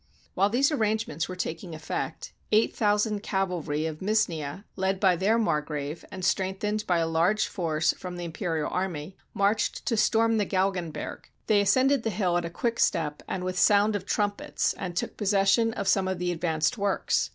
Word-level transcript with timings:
While 0.33 0.49
these 0.49 0.71
arrangements 0.71 1.29
were 1.29 1.35
taking 1.35 1.75
effect, 1.75 2.33
8000 2.51 3.21
cavalry 3.21 3.85
of 3.85 4.01
Misnia, 4.01 4.65
led 4.75 4.99
by 4.99 5.15
their 5.15 5.37
margrave, 5.37 6.03
and 6.11 6.25
strength 6.25 6.61
ened 6.63 6.87
by 6.87 6.97
a 6.97 7.05
large 7.07 7.45
force 7.45 7.93
from 7.93 8.15
the 8.17 8.23
imperial 8.25 8.71
army, 8.71 9.15
marched 9.35 9.85
to 9.85 9.95
storm 9.95 10.37
the 10.37 10.45
Galgenberg. 10.47 11.29
They 11.45 11.61
ascended 11.61 12.01
the 12.01 12.09
hill 12.09 12.35
at 12.35 12.45
a 12.45 12.49
quickstep 12.49 13.21
and 13.27 13.43
with 13.43 13.59
sound 13.59 13.95
of 13.95 14.07
trumpets, 14.07 14.73
and 14.73 14.95
took 14.97 15.17
posses 15.17 15.49
sion 15.49 15.71
of 15.73 15.87
some 15.87 16.07
of 16.07 16.17
the 16.17 16.31
advanced 16.31 16.79
works. 16.79 17.29